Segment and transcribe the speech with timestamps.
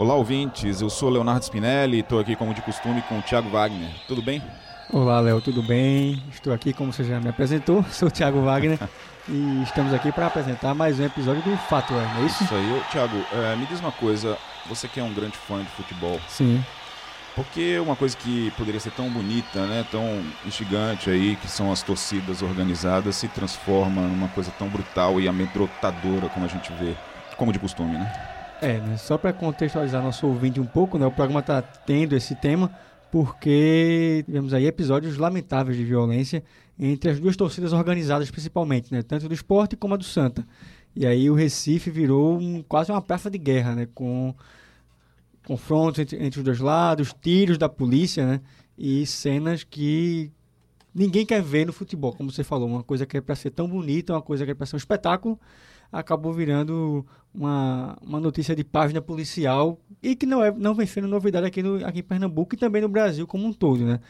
[0.00, 0.80] Olá, ouvintes.
[0.80, 3.90] Eu sou Leonardo Spinelli e estou aqui, como de costume, com o Thiago Wagner.
[4.08, 4.42] Tudo bem?
[4.90, 6.22] Olá, Léo, tudo bem?
[6.32, 8.78] Estou aqui, como você já me apresentou, sou o Thiago Wagner
[9.28, 12.42] e estamos aqui para apresentar mais um episódio do Fato é, não é isso?
[12.42, 12.82] Isso aí.
[12.90, 14.38] Thiago, é, me diz uma coisa.
[14.70, 16.18] Você que é um grande fã de futebol.
[16.26, 16.64] Sim.
[17.36, 21.82] Porque uma coisa que poderia ser tão bonita, né, tão instigante aí, que são as
[21.82, 26.96] torcidas organizadas, se transforma numa coisa tão brutal e amedrontadora como a gente vê,
[27.36, 28.29] como de costume, né?
[28.60, 28.96] É, né?
[28.98, 31.06] Só para contextualizar nosso ouvinte um pouco, né?
[31.06, 32.70] O programa está tendo esse tema
[33.10, 36.44] porque tivemos aí episódios lamentáveis de violência
[36.78, 39.02] entre as duas torcidas organizadas principalmente, né?
[39.02, 40.46] Tanto do esporte como a do Santa.
[40.94, 43.88] E aí o Recife virou um, quase uma praça de guerra, né?
[43.94, 44.34] Com
[45.46, 48.40] confrontos entre, entre os dois lados, tiros da polícia, né?
[48.76, 50.30] E cenas que
[50.94, 53.68] ninguém quer ver no futebol, como você falou, uma coisa que é para ser tão
[53.68, 55.38] bonita, uma coisa que é para ser um espetáculo,
[55.92, 61.08] acabou virando uma, uma notícia de página policial e que não, é, não vem sendo
[61.08, 64.00] novidade aqui, no, aqui em Pernambuco e também no Brasil como um todo, né?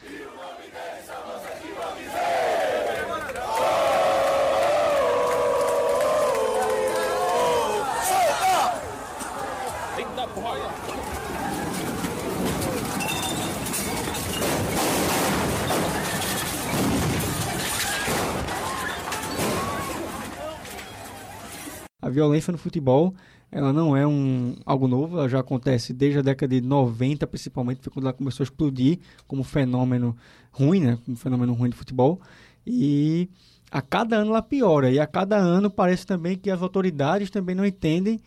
[22.01, 23.13] A violência no futebol,
[23.51, 27.81] ela não é um, algo novo, ela já acontece desde a década de 90, principalmente,
[27.81, 30.15] foi quando ela começou a explodir como fenômeno
[30.51, 30.97] ruim, né?
[31.05, 32.19] Como fenômeno ruim do futebol.
[32.65, 33.29] E
[33.69, 34.91] a cada ano ela piora.
[34.91, 38.19] E a cada ano parece também que as autoridades também não entendem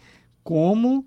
[0.42, 1.06] como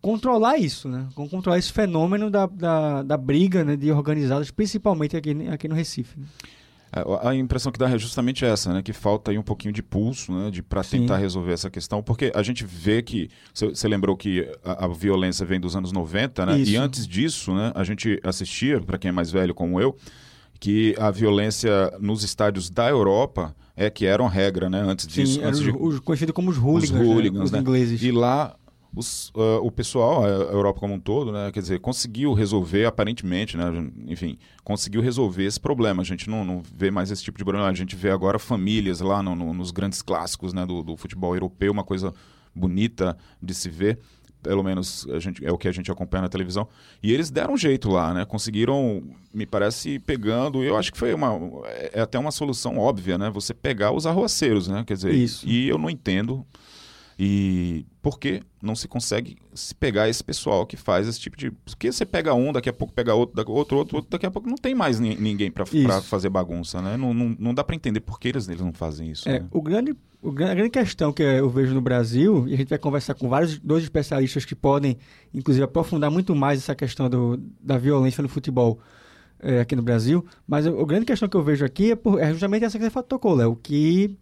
[0.00, 1.08] controlar isso, né?
[1.14, 5.74] Como controlar esse fenômeno da, da, da briga né, de organizadas, principalmente aqui, aqui no
[5.74, 6.20] Recife.
[6.20, 6.26] Né?
[6.94, 8.82] É, a impressão que dá é justamente essa, né?
[8.82, 10.50] Que falta aí um pouquinho de pulso, né?
[10.50, 14.84] De para tentar resolver essa questão, porque a gente vê que você lembrou que a,
[14.84, 16.58] a, violência vem dos anos 90, né?
[16.58, 16.70] Isso.
[16.70, 17.72] E antes disso, né?
[17.74, 19.96] A gente assistia, para quem é mais velho como eu,
[20.60, 24.80] que a violência nos estádios da Europa é que eram regra, né?
[24.80, 25.70] Antes disso, Sim, antes de...
[25.70, 27.44] os, conhecido como os hooligans, os, hooligans, né?
[27.44, 27.58] os né?
[27.58, 28.02] ingleses.
[28.02, 28.54] E lá
[28.94, 33.56] os, uh, o pessoal, a Europa como um todo, né, quer dizer, conseguiu resolver, aparentemente,
[33.56, 33.64] né,
[34.06, 36.02] enfim, conseguiu resolver esse problema.
[36.02, 37.68] A gente não, não vê mais esse tipo de problema.
[37.68, 41.34] A gente vê agora famílias lá no, no, nos grandes clássicos né, do, do futebol
[41.34, 42.14] europeu, uma coisa
[42.54, 43.98] bonita de se ver
[44.44, 46.68] pelo menos a gente, é o que a gente acompanha na televisão.
[47.02, 48.26] E eles deram um jeito lá, né?
[48.26, 50.62] Conseguiram, me parece, pegando.
[50.62, 51.30] Eu acho que foi uma.
[51.94, 53.30] É até uma solução óbvia, né?
[53.30, 54.84] Você pegar os arruaceiros, né?
[54.86, 55.48] Quer dizer, Isso.
[55.48, 56.46] e eu não entendo
[57.18, 61.50] e por que não se consegue se pegar esse pessoal que faz esse tipo de.
[61.50, 64.48] Porque você pega um, daqui a pouco pega outro, outro, outro, outro daqui a pouco
[64.48, 65.64] não tem mais ni ninguém para
[66.02, 66.96] fazer bagunça, né?
[66.96, 69.28] Não, não, não dá para entender por que eles, eles não fazem isso.
[69.28, 69.46] É, né?
[69.50, 72.78] o grande, o, a grande questão que eu vejo no Brasil, e a gente vai
[72.78, 74.98] conversar com vários dois especialistas que podem,
[75.32, 78.78] inclusive, aprofundar muito mais essa questão do, da violência no futebol.
[79.40, 82.18] É, aqui no Brasil, mas a, a grande questão que eu vejo aqui é, por,
[82.18, 84.16] é justamente essa que você tocou, Léo, que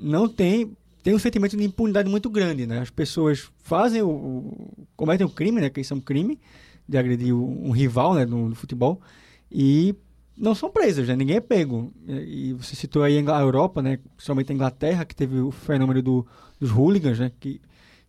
[0.00, 0.74] não tem
[1.08, 2.80] tem um sentimento de impunidade muito grande, né?
[2.80, 5.70] As pessoas fazem o, o cometem o um crime, né?
[5.70, 6.38] Que isso é um crime
[6.86, 8.26] de agredir um, um rival, né?
[8.26, 9.00] No, no, futebol
[9.50, 9.94] e
[10.36, 11.16] não são presas, né?
[11.16, 11.90] Ninguém é pego.
[12.06, 13.98] E, você citou aí a Europa, né?
[14.16, 16.26] Principalmente a Inglaterra, que teve o fenômeno do,
[16.60, 17.32] dos hooligans, né?
[17.40, 17.58] Que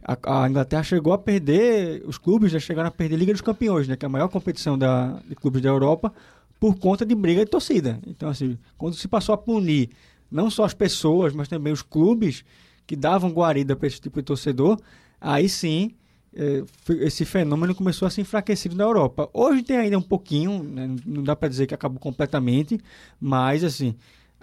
[0.04, 3.42] a, a, Inglaterra chegou a perder, os clubes já chegaram a perder a Liga dos
[3.42, 3.96] Campeões, né?
[3.96, 6.14] Que é a maior competição da, de clubes da Europa,
[6.60, 7.98] por conta de briga de torcida.
[8.06, 9.90] Então, assim, quando se passou a punir
[10.30, 12.44] não só as pessoas, mas também os clubes,
[12.90, 14.80] que davam guarida para esse tipo de torcedor,
[15.22, 15.92] aí sim
[16.36, 16.64] é,
[17.02, 19.30] esse fenômeno começou a se enfraquecer na Europa.
[19.32, 22.80] Hoje tem ainda um pouquinho, né, não dá para dizer que acabou completamente,
[23.22, 23.94] mas assim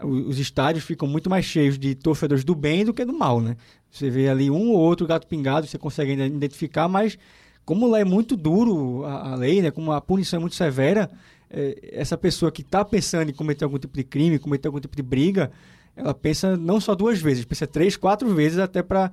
[0.01, 3.57] os estádios ficam muito mais cheios de torcedores do bem do que do mal, né?
[3.91, 7.19] Você vê ali um ou outro gato pingado, você consegue ainda identificar, mas
[7.65, 9.73] como lá é muito duro a, a lei, né?
[9.73, 11.11] Como a punição é muito severa,
[11.51, 14.95] é, essa pessoa que está pensando em cometer algum tipo de crime, cometer algum tipo
[14.95, 15.51] de briga,
[15.97, 19.11] ela pensa não só duas vezes, pensa três, quatro vezes até para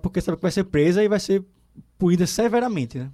[0.00, 1.44] porque sabe que vai ser presa e vai ser
[1.98, 3.10] punida severamente, né?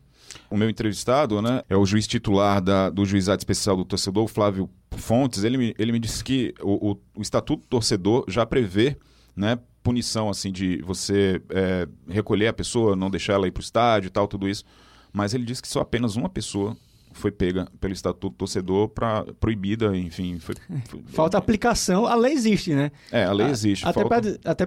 [0.51, 4.69] O meu entrevistado, né, é o juiz titular da, do Juizado Especial do Torcedor, Flávio
[4.93, 5.45] Fontes.
[5.45, 8.97] Ele me, ele me disse que o, o, o Estatuto do Torcedor já prevê,
[9.37, 13.65] né, punição, assim, de você é, recolher a pessoa, não deixar ela ir para o
[13.65, 14.65] estádio tal, tudo isso.
[15.13, 16.77] Mas ele disse que só apenas uma pessoa
[17.13, 20.39] foi pega pelo Estatuto Torcedor para proibida, enfim.
[20.39, 20.55] Foi,
[20.87, 22.91] foi, falta aplicação, a lei existe, né?
[23.11, 23.87] É, a lei existe.
[23.87, 24.39] até falta...
[24.39, 24.67] para até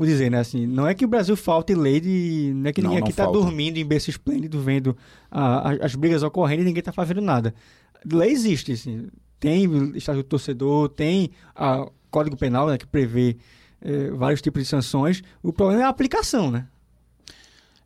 [0.00, 2.98] dizer, né, assim, não é que o Brasil falte lei de, não é que ninguém
[2.98, 4.96] não, não aqui está dormindo em berço esplêndido vendo
[5.30, 7.54] a, as brigas ocorrendo e ninguém está fazendo nada.
[8.10, 9.64] Lei existe, assim, tem
[9.96, 13.36] Estatuto Torcedor, tem a Código Penal, né, que prevê
[13.80, 15.22] é, vários tipos de sanções.
[15.42, 16.66] O problema é a aplicação, né?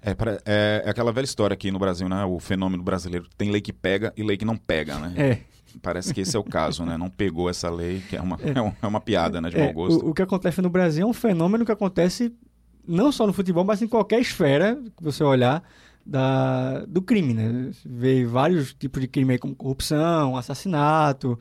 [0.03, 2.25] É, é, é, aquela velha história aqui no Brasil, né?
[2.25, 3.27] O fenômeno brasileiro.
[3.37, 5.15] Tem lei que pega e lei que não pega, né?
[5.17, 5.57] É.
[5.83, 6.97] Parece que esse é o caso, né?
[6.97, 8.75] Não pegou essa lei, que é uma, é.
[8.83, 9.51] é uma piada, né?
[9.51, 10.05] De mau gosto.
[10.05, 12.33] O, o que acontece no Brasil é um fenômeno que acontece
[12.87, 15.63] não só no futebol, mas em qualquer esfera que você olhar
[16.05, 17.71] da, do crime, né?
[17.73, 21.39] Você vê vários tipos de crime aí, como corrupção, assassinato,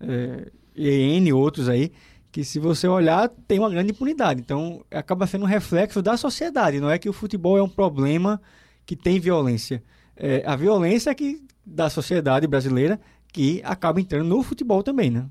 [0.00, 1.92] é, e N outros aí,
[2.36, 4.42] que se você olhar, tem uma grande impunidade.
[4.42, 6.78] Então, acaba sendo um reflexo da sociedade.
[6.78, 8.38] Não é que o futebol é um problema
[8.84, 9.82] que tem violência.
[10.14, 13.00] É a violência que da sociedade brasileira
[13.32, 15.24] que acaba entrando no futebol também, né?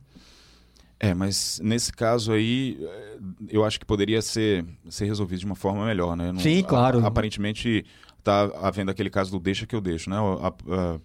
[1.00, 2.76] É, mas nesse caso aí,
[3.50, 6.32] eu acho que poderia ser, ser resolvido de uma forma melhor, né?
[6.32, 7.06] Não, Sim, claro.
[7.06, 7.86] A, aparentemente
[8.18, 10.18] está havendo aquele caso do deixa que eu deixo, né?
[10.18, 11.00] A, a,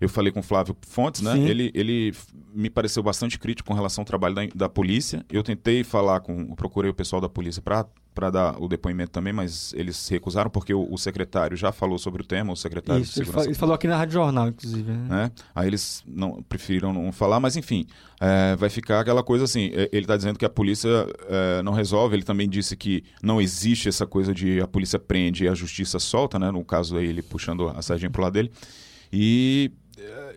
[0.00, 1.38] eu falei com o Flávio Fontes, né?
[1.38, 2.14] Ele, ele
[2.54, 5.24] me pareceu bastante crítico com relação ao trabalho da, da polícia.
[5.30, 9.72] Eu tentei falar com, procurei o pessoal da polícia para dar o depoimento também, mas
[9.74, 13.12] eles se recusaram porque o, o, secretário já falou sobre o tema, o secretário Isso,
[13.12, 13.48] de segurança.
[13.48, 14.90] Ele, falou aqui na Rádio Jornal, inclusive.
[14.90, 15.32] Né?
[15.36, 17.86] É, aí eles não preferiram não falar, mas enfim,
[18.20, 19.70] é, vai ficar aquela coisa assim.
[19.74, 20.88] É, ele está dizendo que a polícia
[21.28, 22.14] é, não resolve.
[22.14, 25.98] Ele também disse que não existe essa coisa de a polícia prende e a justiça
[25.98, 26.50] solta, né?
[26.50, 28.52] No caso aí ele puxando a sardinha pro lado dele.
[29.12, 29.72] E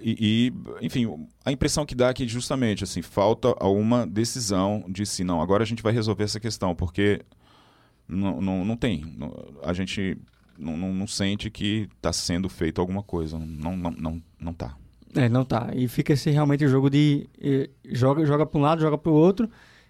[0.01, 5.05] e, e, enfim, a impressão que dá é que justamente assim falta uma decisão de
[5.05, 7.21] se não, agora a gente vai resolver essa questão, porque
[8.07, 9.03] não, não, não tem.
[9.63, 10.17] A gente
[10.57, 13.39] não, não, não sente que está sendo feito alguma coisa.
[13.39, 14.75] Não, não, não, não tá.
[15.15, 15.69] É, não tá.
[15.73, 19.11] E fica esse realmente o jogo de eh, joga, joga para um lado, joga para
[19.11, 19.49] o outro.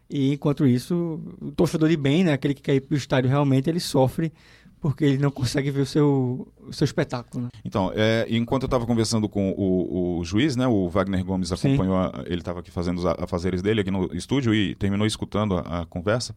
[0.09, 3.29] E enquanto isso, o torcedor de bem, né, aquele que quer ir para o estádio
[3.29, 4.33] realmente, ele sofre
[4.81, 7.43] porque ele não consegue ver o seu, o seu espetáculo.
[7.43, 7.49] Né?
[7.63, 11.95] Então, é, enquanto eu estava conversando com o, o, juiz, né, o Wagner Gomes acompanhou,
[11.95, 15.81] a, ele estava aqui fazendo os afazeres dele aqui no estúdio e terminou escutando a,
[15.81, 16.35] a conversa.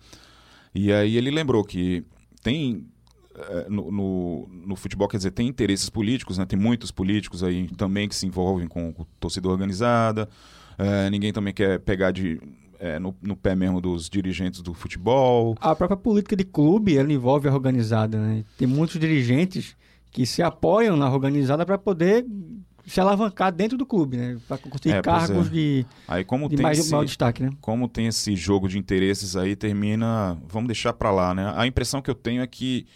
[0.74, 2.04] E aí ele lembrou que
[2.42, 2.86] tem
[3.34, 6.44] é, no, no, no, futebol, quer dizer, tem interesses políticos, né?
[6.44, 10.28] tem muitos políticos aí também que se envolvem com, com torcida organizada,
[10.76, 12.40] é, ninguém também quer pegar de
[12.84, 15.56] é, no, no, pé mesmo dos dirigentes do futebol.
[15.58, 18.44] A própria política de clube ela envolve a organizada, né?
[18.58, 19.74] Tem muitos dirigentes
[20.10, 22.26] que se apoiam na organizada para poder
[22.86, 24.36] se alavancar dentro do clube, né?
[24.46, 25.50] Para conseguir é, cargos é.
[25.50, 27.52] de, aí, como de tem mais, esse, maior destaque, né?
[27.58, 30.36] Como tem esse jogo de interesses aí, termina...
[30.46, 31.54] Vamos deixar para lá, né?
[31.56, 32.86] A impressão que eu tenho é que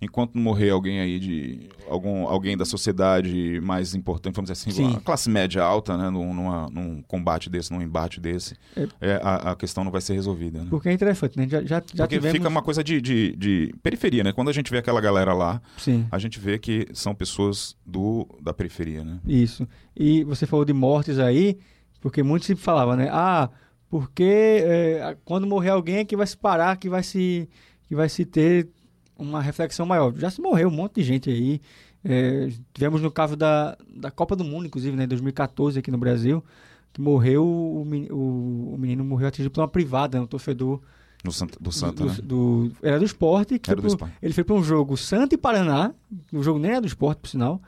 [0.00, 4.70] enquanto não morrer alguém aí de algum alguém da sociedade mais importante, vamos dizer assim,
[4.70, 5.00] Sim.
[5.04, 8.88] classe média alta, né, num, numa, num combate desse, num embate desse, é.
[9.00, 10.60] É, a, a, questão não vai ser resolvida.
[10.60, 10.66] Né?
[10.68, 11.48] Porque é interessante, né?
[11.48, 12.36] Já, já, já Porque tivemos...
[12.36, 14.32] fica uma coisa de, de, de, periferia, né?
[14.32, 16.06] Quando a gente vê aquela galera lá, Sim.
[16.10, 19.18] a gente vê que são pessoas do, da periferia, né?
[19.26, 19.66] Isso.
[19.96, 21.58] E você falou de mortes aí,
[22.00, 23.08] porque muitos sempre falavam, né?
[23.10, 23.50] Ah,
[23.88, 27.48] porque é, quando morrer alguém é que vai se parar, que vai se,
[27.86, 28.68] que vai se ter
[29.18, 30.14] uma reflexão maior.
[30.16, 31.60] Já se morreu um monte de gente aí.
[32.04, 35.98] É, tivemos no caso da, da Copa do Mundo, inclusive, né, em 2014 aqui no
[35.98, 36.44] Brasil,
[36.92, 40.80] que morreu, o, o, o menino morreu atingido por uma privada, um torcedor
[41.24, 42.16] do Santa, do Santa do, né?
[42.22, 43.60] do, era do esporte.
[43.66, 45.92] era do pro, ele foi para um jogo Santa e Paraná,
[46.32, 47.60] o jogo nem era do esporte, por sinal.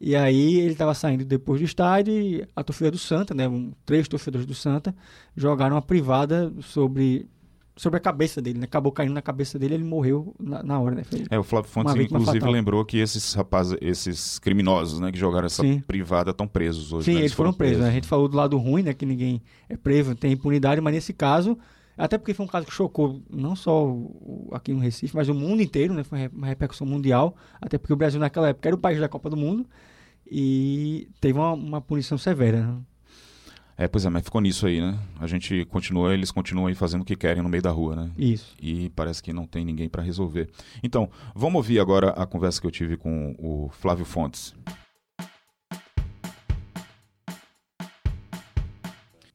[0.00, 3.72] E aí ele estava saindo depois do estádio e a torcida do Santa, né, um,
[3.86, 4.94] três torcedores do Santa,
[5.36, 7.26] jogaram uma privada sobre
[7.76, 8.64] sobre a cabeça dele, né?
[8.64, 11.04] Acabou caindo na cabeça dele, ele morreu na, na hora, né?
[11.04, 12.52] Foi é, o Flávio Fontes inclusive fatal.
[12.52, 15.80] lembrou que esses rapazes, esses criminosos, né, que jogaram essa Sim.
[15.80, 17.06] privada estão presos hoje.
[17.06, 17.20] Sim, né?
[17.20, 17.82] eles, foram, foram presos.
[17.82, 17.88] Né?
[17.88, 21.12] A gente falou do lado ruim, né, que ninguém é preso, tem impunidade, mas nesse
[21.12, 21.58] caso,
[21.96, 23.96] até porque foi um caso que chocou não só
[24.52, 26.04] aqui no Recife, mas o mundo inteiro, né?
[26.04, 29.28] Foi uma repercussão mundial, até porque o Brasil naquela época era o país da Copa
[29.28, 29.66] do Mundo
[30.30, 32.66] e teve uma, uma punição severa.
[32.66, 32.78] Né?
[33.76, 34.96] É, pois é, mas ficou nisso aí, né?
[35.20, 38.10] A gente continua, eles continuam aí fazendo o que querem no meio da rua, né?
[38.16, 38.56] Isso.
[38.62, 40.48] E parece que não tem ninguém para resolver.
[40.82, 44.54] Então, vamos ouvir agora a conversa que eu tive com o Flávio Fontes.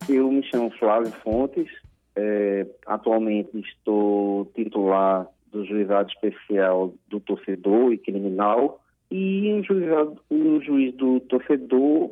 [0.08, 1.68] Eu me chamo Flávio Fontes,
[2.16, 8.80] é, atualmente estou titular do Juizado Especial do Torcedor e Criminal
[9.12, 12.12] e juizado, o juiz do torcedor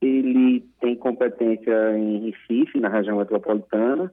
[0.00, 4.12] ele tem competência em Recife, na região metropolitana.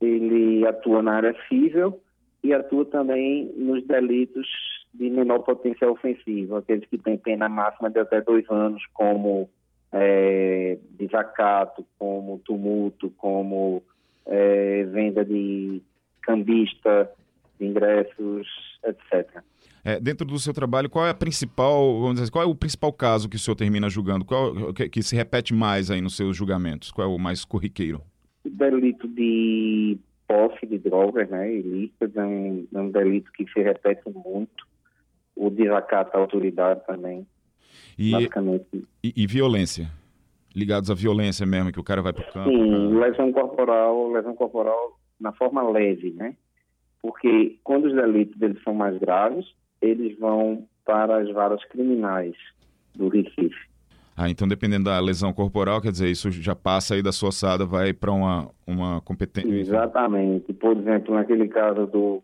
[0.00, 2.00] Ele atua na área civil
[2.42, 4.46] e atua também nos delitos
[4.94, 9.48] de menor potencial ofensivo, aqueles que têm pena máxima de até dois anos, como
[9.92, 13.82] é, desacato, como tumulto, como
[14.26, 15.82] é, venda de
[16.22, 17.10] cambista,
[17.58, 18.48] de ingressos,
[18.84, 19.42] etc.
[19.84, 22.92] É, dentro do seu trabalho, qual é a principal, vamos dizer, qual é o principal
[22.92, 24.24] caso que o senhor termina julgando?
[24.24, 26.90] Qual que, que se repete mais aí nos seus julgamentos?
[26.90, 28.02] Qual é o mais corriqueiro?
[28.44, 33.60] O delito de posse de drogas, né, ilícitas, é um, é um delito que se
[33.60, 34.68] repete muito.
[35.34, 37.26] o desacato à autoridade também.
[37.98, 38.66] E, basicamente.
[39.02, 39.90] E, e, violência?
[40.54, 42.50] Ligados à violência mesmo, que o cara vai para o campo?
[42.50, 43.06] Sim, pra...
[43.06, 46.36] lesão corporal, lesão corporal na forma leve, né?
[47.02, 49.46] Porque quando os delitos eles são mais graves,
[49.80, 52.34] eles vão para as varas criminais
[52.94, 53.70] do Recife.
[54.16, 57.64] Ah, então dependendo da lesão corporal, quer dizer, isso já passa aí da sua ossada,
[57.64, 59.48] vai para uma, uma competência.
[59.48, 60.52] Exatamente.
[60.52, 62.22] Por exemplo, naquele caso do,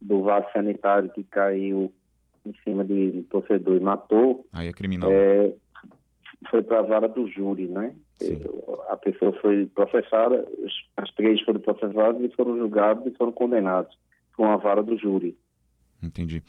[0.00, 1.92] do vaso sanitário que caiu
[2.44, 4.44] em cima de, de torcedor e matou.
[4.52, 5.10] Aí é criminal.
[5.12, 5.52] É,
[6.50, 7.94] foi para a vara do júri, né?
[8.16, 8.40] Sim.
[8.88, 10.46] A pessoa foi processada,
[10.96, 13.96] as três foram processadas e foram julgados e foram condenados
[14.36, 15.36] com a vara do júri.
[16.02, 16.42] Entendi.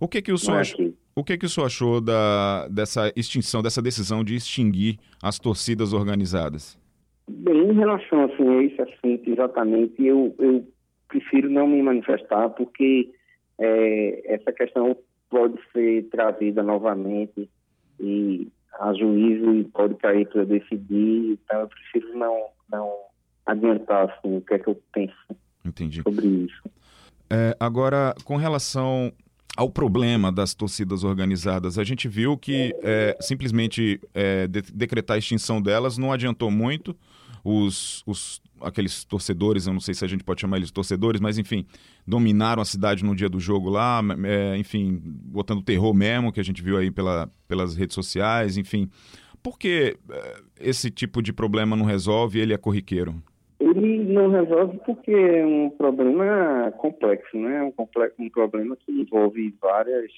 [0.00, 3.62] O que que o senhor, é o que que o senhor achou da, dessa extinção,
[3.62, 6.78] dessa decisão de extinguir as torcidas organizadas?
[7.28, 10.66] Bem, em relação assim, a esse assunto exatamente, eu, eu
[11.06, 13.12] prefiro não me manifestar porque
[13.58, 14.96] é, essa questão
[15.28, 17.48] pode ser trazida novamente
[18.00, 18.48] e
[18.80, 22.90] a juízo e pode cair para decidir, então eu prefiro não, não
[23.44, 26.02] adiantar assim, o que é que eu penso Entendi.
[26.02, 26.62] sobre isso.
[27.28, 29.12] É, agora, com relação
[29.60, 31.78] ao problema das torcidas organizadas.
[31.78, 36.96] A gente viu que é, simplesmente é, de, decretar a extinção delas não adiantou muito.
[37.44, 41.36] Os, os, aqueles torcedores, eu não sei se a gente pode chamar eles torcedores, mas
[41.36, 41.66] enfim,
[42.06, 46.44] dominaram a cidade no dia do jogo lá, é, enfim, botando terror mesmo, que a
[46.44, 48.88] gente viu aí pela, pelas redes sociais, enfim.
[49.42, 53.22] Por que é, esse tipo de problema não resolve e ele é corriqueiro?
[53.60, 57.62] Ele não resolve porque é um problema complexo, né?
[57.62, 60.10] Um, complexo, um problema que envolve várias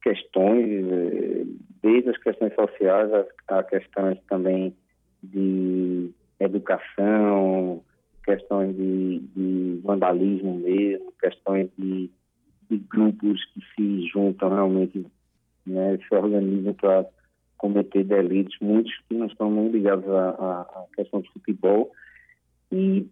[0.00, 1.46] questões, eh,
[1.82, 3.10] desde as questões sociais
[3.48, 4.74] a, questões também
[5.22, 7.82] de educação,
[8.24, 12.08] questões de, de vandalismo mesmo, questões de,
[12.70, 15.04] de, grupos que se juntam realmente,
[15.66, 17.04] né, se organizam para
[17.58, 20.30] cometer delitos, muitos que não estão muito ligados à,
[20.62, 21.90] à questão do futebol,
[22.72, 23.08] e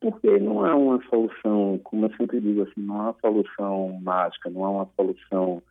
[0.00, 4.50] porque não há uma solução, como eu sempre digo assim, não há uma solução mágica,
[4.50, 5.62] não há uma solução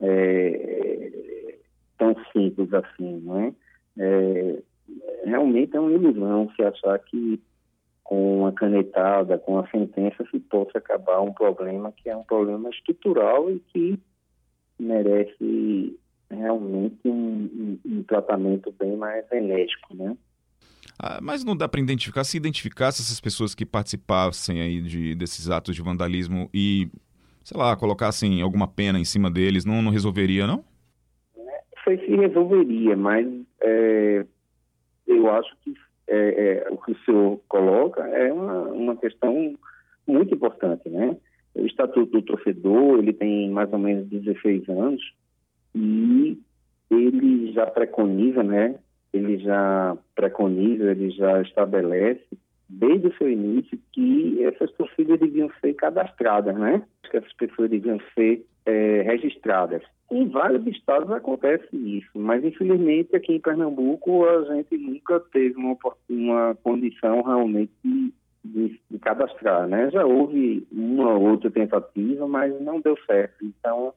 [0.00, 1.58] é,
[1.98, 3.54] tão simples assim, não é?
[3.98, 4.62] é?
[5.24, 7.40] Realmente é uma ilusão se achar que
[8.04, 12.68] com uma canetada, com a sentença, se possa acabar um problema que é um problema
[12.68, 13.98] estrutural e que
[14.78, 15.98] merece
[16.30, 20.16] realmente um, um, um tratamento bem mais enérgico, né?
[20.98, 25.50] Ah, mas não dá para identificar, se identificasse essas pessoas que participassem aí de, desses
[25.50, 26.88] atos de vandalismo e,
[27.42, 30.64] sei lá, colocassem alguma pena em cima deles, não, não resolveria, não?
[31.82, 33.26] Sei se resolveria, mas
[33.60, 34.24] é,
[35.06, 35.74] eu acho que
[36.06, 39.54] é, é, o que o senhor coloca é uma, uma questão
[40.06, 41.16] muito importante, né?
[41.54, 45.02] O Estatuto do Torcedor, ele tem mais ou menos 16 anos
[45.74, 46.38] e
[46.90, 48.76] ele já preconiza, né,
[49.14, 52.26] ele já preconiza, ele já estabelece
[52.68, 56.82] desde o seu início que essas torcidas deviam ser cadastradas, né?
[57.08, 59.82] Que essas pessoas deviam ser é, registradas.
[60.10, 65.76] Em vários estados acontece isso, mas infelizmente aqui em Pernambuco a gente nunca teve uma,
[66.08, 67.72] uma condição realmente
[68.44, 69.90] de, de, cadastrar, né?
[69.90, 73.44] Já houve uma outra tentativa, mas não deu certo.
[73.44, 73.94] Então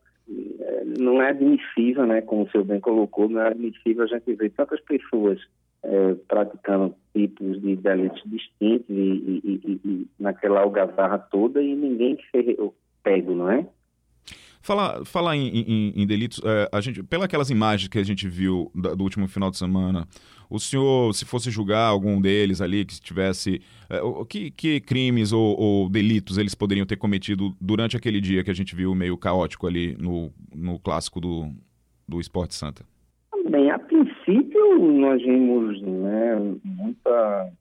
[1.00, 4.50] não é admissível, né, como o senhor bem colocou, não é admissível a gente ver
[4.52, 5.40] tantas pessoas
[5.84, 12.18] é, praticando tipos de delitos distintos e, e, e, e, naquela algazarra toda e ninguém
[12.32, 12.58] ser
[13.04, 13.66] pego, não é?
[14.62, 18.72] Falar, falar em, em, em delitos, é, a gente, pelas imagens que a gente viu
[18.74, 20.08] do último final de semana,
[20.50, 23.62] o senhor, se fosse julgar algum deles ali, que tivesse.
[23.90, 28.52] É, que, que crimes ou, ou, delitos eles poderiam ter cometido durante aquele dia que
[28.52, 31.50] a gente viu meio caótico ali no, no clássico do,
[32.08, 32.84] do Esporte Santa?
[33.50, 37.52] Bem, a princípio nós vimos né, muita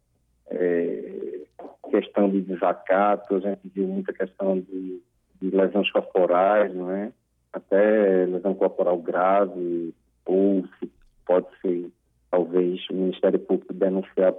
[0.50, 1.40] é,
[1.90, 5.00] questão de desacato, a gente viu muita questão de
[5.40, 7.12] de lesões corporais, não é?
[7.52, 10.90] Até lesão corporal grave, ou se
[11.24, 11.90] pode ser,
[12.30, 14.34] talvez, o Ministério Público denunciar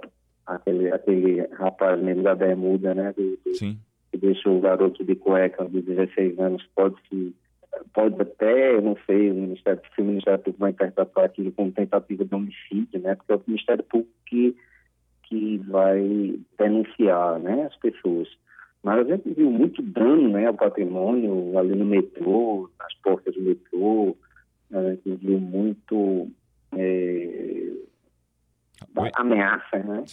[0.46, 3.12] aquele, aquele rapaz mesmo da bermuda, né?
[3.16, 3.78] Do, do, Sim.
[4.10, 7.34] Que deixou o garoto de cueca de 16 anos, pode se
[7.92, 11.72] pode até, eu não sei, o Ministério, se o Ministério Público vai interpretar aquilo como
[11.72, 13.14] tentativa de homicídio, né?
[13.14, 14.56] Porque é o Ministério Público que,
[15.24, 18.28] que vai denunciar, né, as pessoas.
[18.88, 23.42] Mas a gente viu muito dano né, ao patrimônio ali no metrô, nas portas do
[23.42, 24.16] metrô.
[24.72, 26.30] A gente viu muito
[26.72, 27.70] é,
[29.12, 30.04] ameaça, né?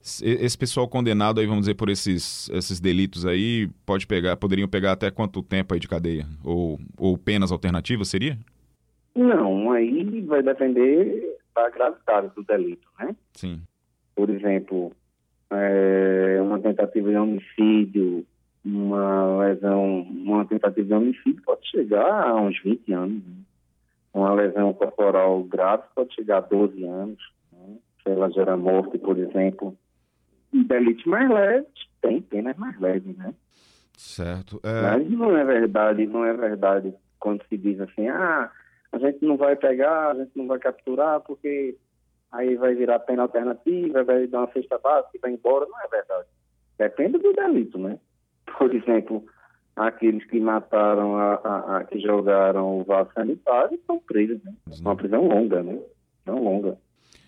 [0.00, 4.92] Esse pessoal condenado aí, vamos dizer, por esses, esses delitos aí, pode pegar, poderiam pegar
[4.92, 6.26] até quanto tempo aí de cadeia?
[6.42, 8.38] Ou, ou penas alternativas, seria?
[9.14, 11.31] Não, aí vai depender
[11.70, 13.14] gravidade do delito, né?
[13.34, 13.62] Sim.
[14.14, 14.92] Por exemplo,
[15.50, 18.26] é, uma tentativa de homicídio,
[18.64, 23.22] uma lesão, uma tentativa de homicídio pode chegar a uns 20 anos.
[23.24, 23.34] Né?
[24.14, 27.18] Uma lesão corporal grave pode chegar a 12 anos.
[27.52, 27.76] Né?
[28.02, 29.76] Se ela gera morte, por exemplo.
[30.52, 33.34] Delitos mais leves, tem penas mais leves, né?
[33.96, 34.60] Certo.
[34.62, 34.82] É...
[34.82, 38.50] Mas não é verdade, não é verdade quando se diz assim, ah,
[38.92, 41.76] a gente não vai pegar, a gente não vai capturar porque
[42.30, 45.66] aí vai virar pena alternativa, vai dar uma cesta básica e vai embora.
[45.66, 46.28] Não é verdade.
[46.78, 47.98] Depende do delito, né?
[48.58, 49.24] Por exemplo,
[49.76, 54.52] aqueles que mataram, a, a, a que jogaram o vaso sanitário estão presos, né?
[54.80, 55.80] Uma prisão longa, né?
[56.24, 56.78] Prisão longa.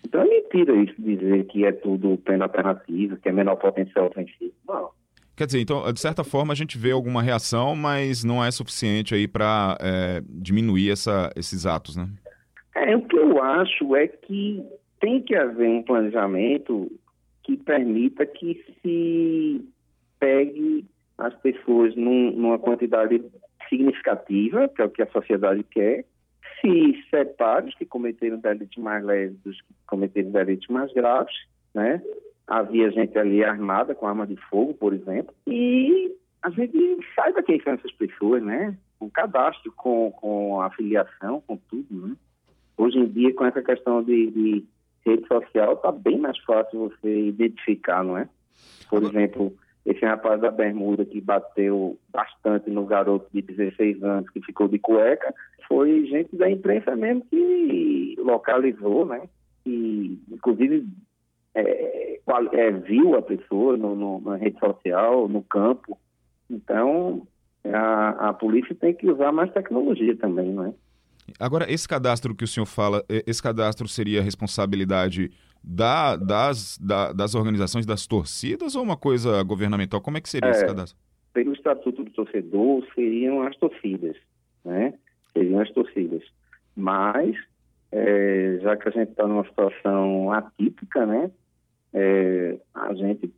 [0.05, 4.53] Então é mentira isso dizer que é tudo pena alternativa, que é menor potencial ofensivo.
[4.67, 4.91] Não.
[5.35, 9.13] Quer dizer, então, de certa forma, a gente vê alguma reação, mas não é suficiente
[9.13, 12.07] aí para é, diminuir essa, esses atos, né?
[12.75, 14.63] É, o que eu acho é que
[14.99, 16.91] tem que haver um planejamento
[17.43, 19.65] que permita que se
[20.19, 20.85] pegue
[21.17, 23.21] as pessoas num, numa quantidade
[23.69, 26.05] significativa, que é o que a sociedade quer,
[26.61, 31.35] se separe os que cometeram delitos mais leves dos que cometeram delitos mais graves,
[31.73, 32.01] né?
[32.47, 36.77] Havia gente ali armada com arma de fogo, por exemplo, e a gente
[37.15, 38.77] saiba quem são essas pessoas, né?
[38.99, 42.15] Com cadastro, com, com afiliação, com tudo, né?
[42.77, 44.65] Hoje em dia, com essa questão de, de
[45.05, 48.27] rede social, está bem mais fácil você identificar, não é?
[48.89, 49.53] Por exemplo,
[49.85, 54.79] esse rapaz da Bermuda que bateu bastante no garoto de 16 anos que ficou de
[54.79, 55.33] cueca,
[55.67, 59.21] foi gente da imprensa mesmo que localizou, né?
[59.65, 60.87] E, inclusive,
[61.55, 62.19] é,
[62.53, 65.97] é, viu a pessoa no, no, na rede social, no campo.
[66.49, 67.25] Então,
[67.63, 70.73] a, a polícia tem que usar mais tecnologia também, não é?
[71.39, 75.31] Agora, esse cadastro que o senhor fala, esse cadastro seria responsabilidade
[75.63, 79.99] da, das, da, das organizações, das torcidas ou uma coisa governamental?
[79.99, 80.97] Como é que seria é, esse cadastro?
[81.33, 84.15] Pelo Estatuto do Torcedor, seriam as torcidas,
[84.63, 84.93] né?
[85.33, 86.21] Seriam as torcidas.
[86.75, 87.35] Mas,
[87.91, 91.31] é, já que a gente está numa situação atípica, né?
[91.97, 93.33] É, a gente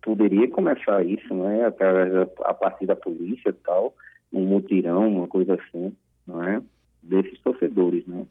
[0.00, 1.64] poderia começar isso, né?
[1.64, 3.92] Através da, a partir da polícia e tal,
[4.32, 5.92] um mutirão, uma coisa assim,
[6.24, 6.62] não é?
[7.02, 8.24] Desses torcedores, né?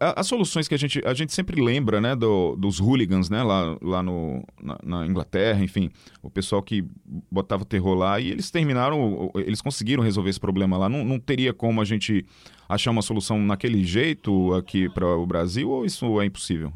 [0.00, 3.76] as soluções que a gente, a gente sempre lembra, né, do, dos hooligans, né, lá,
[3.82, 5.90] lá no, na, na, Inglaterra, enfim,
[6.22, 6.82] o pessoal que
[7.30, 10.88] botava terror lá e eles terminaram, eles conseguiram resolver esse problema lá.
[10.88, 12.24] Não, não teria como a gente
[12.66, 16.72] achar uma solução naquele jeito aqui para o Brasil ou isso é impossível?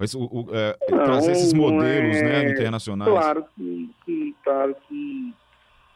[0.00, 2.22] Esse, o, é, não, trazer esses modelos, é...
[2.22, 3.10] né, internacionais.
[3.10, 5.34] Claro que, que, claro que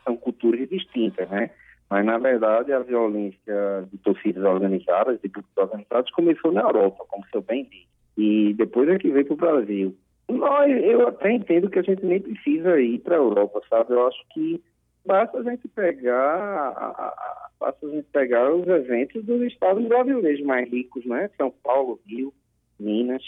[0.05, 1.51] são culturas distintas, né?
[1.89, 7.23] Mas, na verdade, a violência de torcidas organizadas, de grupos organizados, começou na Europa, como
[7.23, 7.87] o senhor bem disse.
[8.17, 9.97] E depois é que veio para o Brasil.
[10.29, 13.93] Nós, eu até entendo que a gente nem precisa ir para a Europa, sabe?
[13.93, 14.63] Eu acho que
[15.05, 17.13] basta a gente pegar
[17.61, 21.31] basta a gente pegar os eventos dos estados brasileiros mais ricos, né?
[21.37, 22.33] São Paulo, Rio,
[22.79, 23.23] Minas,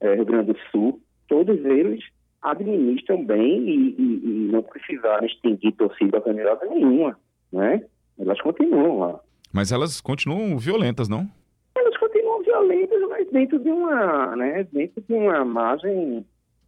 [0.00, 2.04] eh, Rio Grande do Sul, todos eles
[2.42, 7.18] administram bem e, e, e não precisaram extinguir torcida organizada nenhuma,
[7.52, 7.84] né?
[8.18, 9.20] Elas continuam lá.
[9.52, 11.28] Mas elas continuam violentas, não?
[11.76, 16.24] Elas continuam violentas, mas dentro de uma, né, dentro de uma margem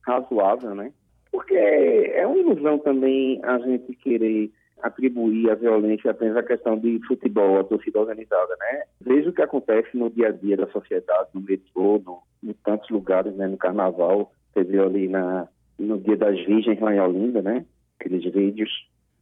[0.06, 0.92] razoável, né?
[1.30, 4.50] Porque é uma ilusão também a gente querer
[4.82, 8.82] atribuir a violência apenas à questão de futebol, a torcida organizada, né?
[9.00, 12.90] Veja o que acontece no dia a dia da sociedade, no metrô, no, em tantos
[12.90, 13.46] lugares, né?
[13.46, 17.64] No carnaval, você viu ali na, no dia das virgens lá em Olinda, né?
[17.98, 18.70] Aqueles vídeos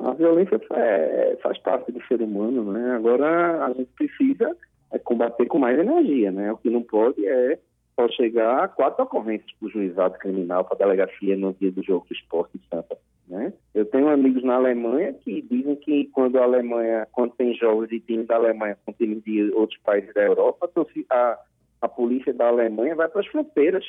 [0.01, 2.95] a violência é, faz parte do ser humano, né?
[2.97, 4.57] Agora a gente precisa
[4.93, 6.51] é, combater com mais energia, né?
[6.51, 7.59] O que não pode é
[7.95, 11.83] só chegar a quatro ocorrências para o juizado criminal, para a delegacia no dia do
[11.83, 12.97] jogo do esporte em Santa.
[13.31, 13.53] Né?
[13.73, 18.01] Eu tenho amigos na Alemanha que dizem que quando a Alemanha, quando tem jogos de
[18.01, 20.69] time da Alemanha com time de outros países da Europa,
[21.11, 21.39] a,
[21.81, 23.85] a polícia da Alemanha vai para as fronteiras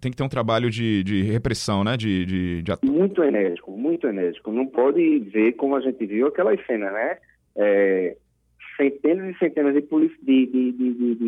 [0.00, 1.94] tem que ter um trabalho de, de repressão, né?
[1.94, 2.72] De, de, de...
[2.82, 4.50] Muito enérgico, muito enérgico.
[4.50, 7.18] Não pode ver como a gente viu aquela cena, né?
[7.54, 8.16] É,
[8.78, 10.72] centenas e centenas de, de, de,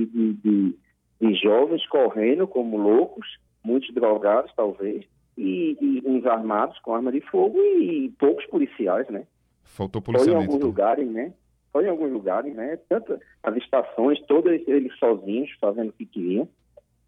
[0.06, 0.76] de,
[1.20, 3.26] de, jovens correndo como loucos,
[3.62, 5.04] muitos drogados talvez,
[5.36, 9.24] e, e, uns armados com arma de fogo e poucos policiais, né?
[9.64, 10.36] Faltou policiamento.
[10.36, 11.32] Foi em alguns lugares, né?
[11.72, 12.78] Foi em alguns lugares, né?
[12.88, 16.48] Tanto as estações, todos eles sozinhos, fazendo o que queriam.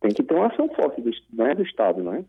[0.01, 2.25] Tem que ter uma ação forte do, né, do Estado, né?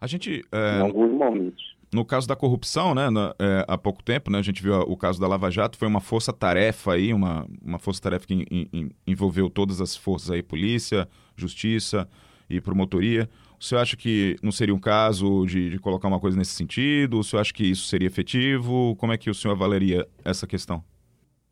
[0.00, 0.44] A gente.
[0.52, 1.74] É, em alguns momentos.
[1.92, 4.96] No caso da corrupção, né, na, é, há pouco tempo, né, a gente viu o
[4.96, 9.48] caso da Lava Jato, foi uma força-tarefa aí, uma, uma força-tarefa que in, in, envolveu
[9.48, 12.08] todas as forças aí, polícia, justiça
[12.50, 13.28] e promotoria.
[13.64, 17.22] Senhor acha que não seria um caso de, de colocar uma coisa nesse sentido?
[17.22, 18.94] Senhor acha que isso seria efetivo?
[18.96, 20.84] Como é que o senhor avaliaria essa questão?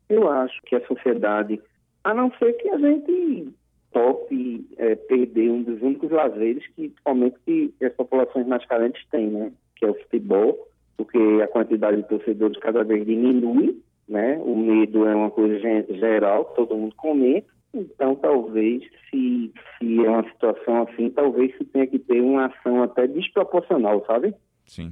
[0.07, 1.59] Eu acho que a sociedade,
[2.03, 3.51] a não ser que a gente
[3.91, 9.27] tope é, perder um dos únicos lazeres que, principalmente, que as populações mais carentes têm,
[9.27, 9.51] né?
[9.75, 14.39] Que é o futebol, porque a quantidade de torcedores cada vez diminui, né?
[14.43, 17.47] O medo é uma coisa geral, todo mundo comenta.
[17.73, 22.83] Então, talvez, se, se é uma situação assim, talvez se tenha que ter uma ação
[22.83, 24.35] até desproporcional, sabe?
[24.65, 24.91] Sim.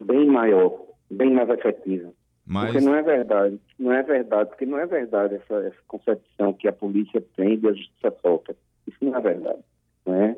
[0.00, 2.12] Bem maior, bem mais efetiva.
[2.46, 2.72] Mas...
[2.72, 6.68] Porque não é verdade, não é verdade, porque não é verdade essa, essa concepção que
[6.68, 8.56] a polícia tem e a justiça toca.
[8.86, 9.60] Isso não é verdade,
[10.06, 10.36] né?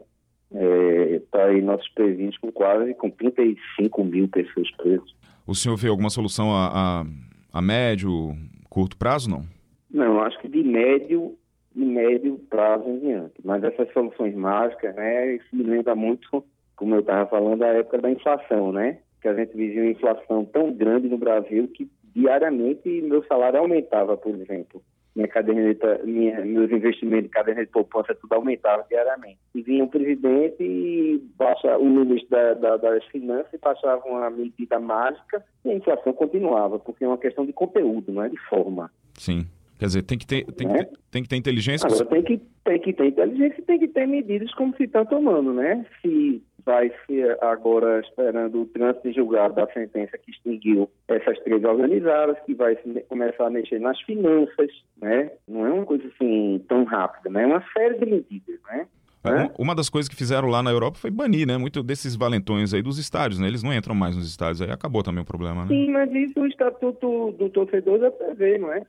[1.16, 5.14] Está aí nossos presídios com quase com 35 mil pessoas presas.
[5.46, 7.06] O senhor vê alguma solução a, a,
[7.52, 8.36] a médio,
[8.68, 9.44] curto prazo, não?
[9.90, 11.36] Não, acho que de médio,
[11.74, 13.34] de médio prazo em diante.
[13.44, 16.44] Mas essas soluções mágicas, né, isso me lembra muito,
[16.76, 18.98] como eu estava falando, da época da inflação, né?
[19.20, 24.16] Que a gente vivia uma inflação tão grande no Brasil que diariamente meu salário aumentava,
[24.16, 24.82] por exemplo.
[25.14, 29.38] Minha caderneta, minha, meus investimentos de caderneta de poupança, tudo aumentava diariamente.
[29.54, 34.80] E vinha o presidente e baixa, o ministro da, da, das finanças baixava uma medida
[34.80, 38.90] mágica e a inflação continuava, porque é uma questão de conteúdo, não é de forma.
[39.14, 39.46] Sim.
[39.82, 40.84] Quer dizer, tem que ter, tem que né?
[40.84, 41.88] ter, tem que ter inteligência.
[41.88, 45.04] Agora, tem que, tem que ter inteligência e tem que ter medidas como se está
[45.04, 45.84] tomando, né?
[46.00, 51.64] Se vai ser agora esperando o trânsito de julgado da sentença que extinguiu essas três
[51.64, 52.76] organizadas, que vai
[53.08, 55.32] começar a mexer nas finanças, né?
[55.48, 57.42] Não é uma coisa assim tão rápida, né?
[57.42, 58.86] É uma série de medidas, né?
[59.24, 61.58] É, uma das coisas que fizeram lá na Europa foi banir, né?
[61.58, 63.48] Muito desses valentões aí dos estádios, né?
[63.48, 65.68] Eles não entram mais nos estádios, aí acabou também o problema, né?
[65.68, 68.84] Sim, mas isso o estatuto do torcedor já prevê, não é?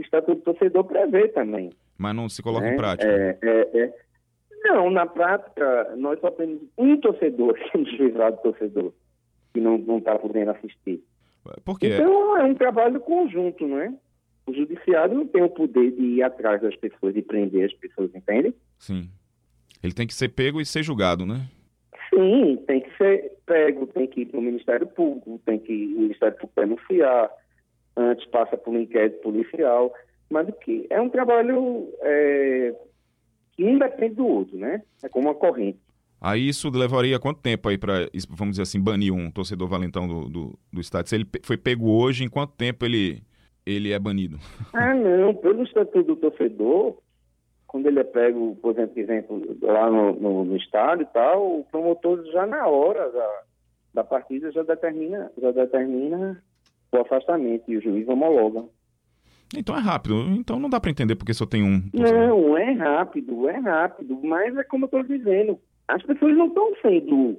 [0.00, 1.70] O estatuto do torcedor prevê também.
[1.98, 2.72] Mas não se coloca né?
[2.72, 3.12] em prática.
[3.12, 3.94] É, é, é.
[4.64, 8.92] Não, na prática, nós só temos um torcedor, que é um juizado torcedor,
[9.52, 11.04] que não está podendo assistir.
[11.64, 11.90] Por quê?
[11.94, 13.92] Então é um trabalho conjunto, não é?
[14.46, 18.14] O judiciário não tem o poder de ir atrás das pessoas e prender as pessoas,
[18.14, 18.54] entende?
[18.78, 19.10] Sim.
[19.82, 21.46] Ele tem que ser pego e ser julgado, né?
[22.08, 26.00] Sim, tem que ser pego, tem que ir para o Ministério Público, tem que o
[26.00, 27.30] Ministério Público denunciar,
[27.96, 29.92] antes passa por um inquérito policial,
[30.30, 32.74] mas que é um trabalho é,
[33.52, 34.82] que um depende do outro, né?
[35.02, 35.78] É como uma corrente.
[36.20, 40.28] Aí isso levaria quanto tempo aí para, vamos dizer assim, banir um torcedor valentão do,
[40.28, 41.08] do, do estádio?
[41.08, 43.22] Se ele foi pego hoje, em quanto tempo ele,
[43.64, 44.38] ele é banido?
[44.74, 45.34] Ah, não.
[45.34, 46.98] Pelo estatuto do torcedor,
[47.66, 52.22] quando ele é pego, por exemplo, lá no, no, no estádio e tal, o promotor
[52.32, 53.42] já na hora da,
[53.94, 56.42] da partida já determina, já determina
[56.92, 58.64] o afastamento e o juiz homologa.
[59.56, 60.20] Então é rápido.
[60.30, 61.82] Então não dá para entender porque só tem um.
[61.92, 64.18] Não, é rápido, é rápido.
[64.22, 67.36] Mas é como eu estou dizendo, as pessoas não estão sendo.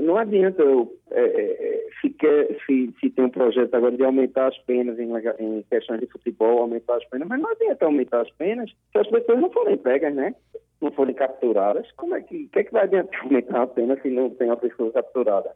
[0.00, 4.48] Não adianta eu, é, é, se, quer, se, se tem um projeto agora de aumentar
[4.48, 8.30] as penas em, em questões de futebol, aumentar as penas, mas não adianta aumentar as
[8.30, 10.34] penas se as pessoas não forem pegas, né?
[10.80, 11.86] Não forem capturadas.
[11.92, 14.56] Como é que, que, é que vai adiantar aumentar a pena se não tem uma
[14.56, 15.54] pessoa capturada?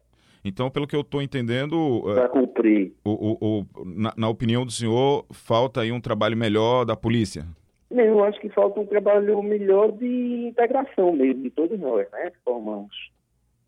[0.48, 2.02] Então, pelo que eu estou entendendo.
[2.10, 2.92] É, Para cumprir.
[3.04, 7.44] O, o, o na, na, opinião do senhor, falta aí um trabalho melhor da polícia?
[7.90, 12.32] Eu acho que falta um trabalho melhor de integração mesmo, de todos nós, né?
[12.44, 12.94] Formamos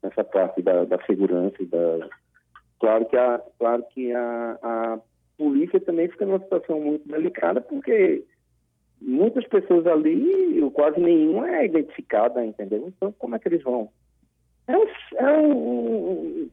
[0.03, 2.09] nessa parte da, da segurança da.
[2.81, 4.99] Claro que, a, claro que a, a
[5.37, 8.25] polícia também fica numa situação muito delicada, porque
[9.01, 12.85] muitas pessoas ali, quase nenhuma é identificada, entendeu?
[12.89, 13.89] Então, como é que eles vão?
[14.67, 14.87] É um,
[15.17, 16.51] é um,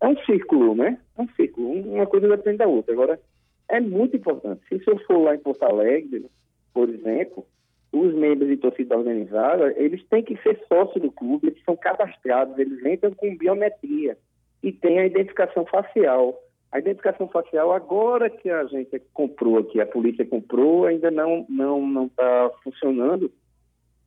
[0.00, 0.98] é um círculo, né?
[1.16, 1.72] É um círculo.
[1.72, 2.92] Uma coisa depende da outra.
[2.92, 3.20] Agora,
[3.68, 4.62] é muito importante.
[4.68, 6.26] Se eu for lá em Porto Alegre,
[6.72, 7.44] por exemplo,
[7.92, 12.58] os membros de torcida organizada, eles têm que ser sócios do clube, eles são cadastrados,
[12.58, 14.16] eles entram com biometria
[14.62, 16.38] e tem a identificação facial.
[16.70, 21.86] A identificação facial, agora que a gente comprou aqui, a polícia comprou, ainda não não
[21.86, 23.32] não está funcionando,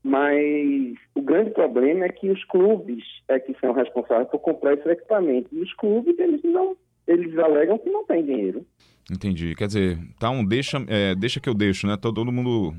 [0.04, 4.90] mas o grande problema é que os clubes é que são responsáveis por comprar esse
[4.90, 5.50] equipamento.
[5.52, 6.76] E os clubes, eles não,
[7.08, 8.66] eles alegam que não têm dinheiro.
[9.12, 9.56] Entendi.
[9.56, 11.98] Quer dizer, tá um deixa, é, deixa que eu deixo, né?
[12.02, 12.74] Todo mundo.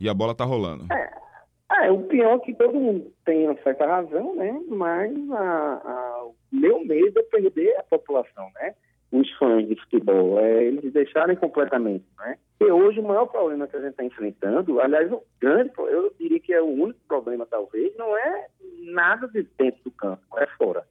[0.00, 0.86] E a bola tá rolando.
[0.92, 4.58] É, é o pior é que todo mundo tem uma certa razão, né?
[4.68, 8.74] Mas a, a, o meu medo é perder a população, né?
[9.12, 12.38] os fãs de futebol, é eles deixarem completamente, né?
[12.58, 16.40] E hoje o maior problema que a gente está enfrentando, aliás, o grande, eu diria
[16.40, 18.46] que é o único problema talvez, não é
[18.84, 20.82] nada de dentro do campo, é fora.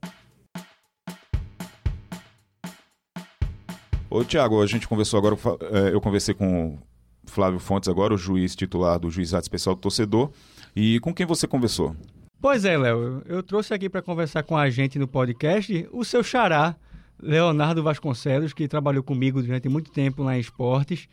[4.10, 5.36] Ô, Tiago, a gente conversou agora,
[5.72, 6.80] é, eu conversei com o
[7.26, 10.32] Flávio Fontes agora, o juiz titular do Juizado Especial do Torcedor,
[10.76, 11.96] e com quem você conversou?
[12.40, 16.24] Pois é, Léo, eu trouxe aqui para conversar com a gente no podcast o seu
[16.24, 16.76] xará,
[17.22, 21.08] Leonardo Vasconcelos, que trabalhou comigo durante muito tempo lá em esportes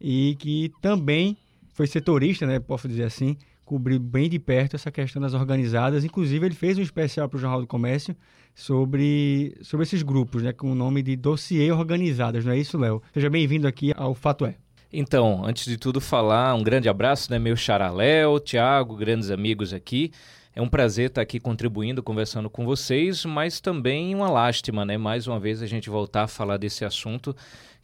[0.00, 1.36] e que também
[1.72, 6.04] foi setorista, né, posso dizer assim, cobriu bem de perto essa questão das organizadas.
[6.04, 8.14] Inclusive, ele fez um especial para o Jornal do Comércio
[8.54, 13.02] sobre, sobre esses grupos, né, com o nome de Dossiê Organizadas, não é isso, Léo?
[13.14, 14.56] Seja bem-vindo aqui ao Fato É.
[14.92, 20.12] Então, antes de tudo falar, um grande abraço, né, meu xaraléu, Tiago, grandes amigos aqui.
[20.54, 24.98] É um prazer estar aqui contribuindo, conversando com vocês, mas também uma lástima, né?
[24.98, 27.34] Mais uma vez a gente voltar a falar desse assunto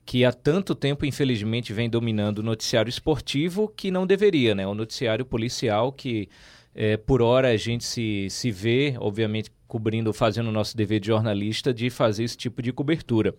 [0.04, 4.66] que há tanto tempo, infelizmente, vem dominando o noticiário esportivo que não deveria, né?
[4.66, 6.28] O noticiário policial que,
[6.74, 11.08] é, por hora, a gente se, se vê, obviamente, cobrindo, fazendo o nosso dever de
[11.08, 13.34] jornalista, de fazer esse tipo de cobertura.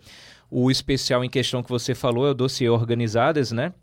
[0.49, 3.73] O especial em questão que você falou é o dossiê Organizadas, né?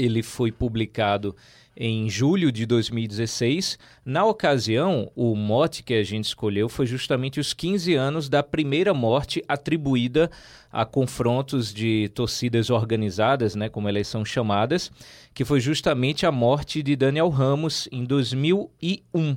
[0.00, 1.36] Ele foi publicado
[1.76, 3.78] em julho de 2016.
[4.02, 8.94] Na ocasião, o mote que a gente escolheu foi justamente os 15 anos da primeira
[8.94, 10.30] morte atribuída
[10.72, 14.90] a confrontos de torcidas organizadas, né, como elas são chamadas,
[15.34, 19.36] que foi justamente a morte de Daniel Ramos em 2001.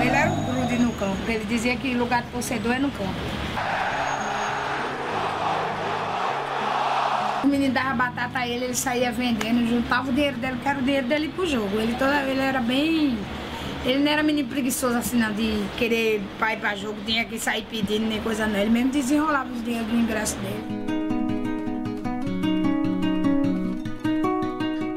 [0.00, 3.99] Ele era um grude no campo, ele dizia que lugar de torcedor é no campo.
[7.42, 10.78] O menino dava batata a ele, ele saía vendendo, juntava o dinheiro dele, que era
[10.78, 11.80] o dinheiro dele pro jogo.
[11.80, 13.16] Ele, toda, ele era bem.
[13.84, 17.64] Ele não era menino preguiçoso assim, não, de querer pai para jogo, tinha que sair
[17.70, 18.58] pedindo nem coisa não.
[18.58, 20.99] Ele mesmo desenrolava os dinheiros do ingresso dele.